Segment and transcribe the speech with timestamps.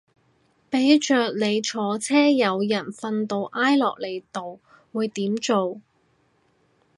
[0.71, 4.59] 俾着你坐車有人瞓到挨落你度
[4.91, 5.79] 會點做